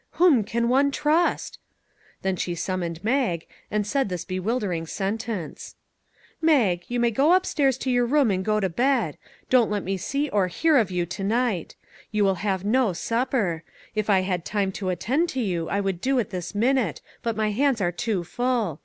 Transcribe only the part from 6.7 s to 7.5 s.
you may go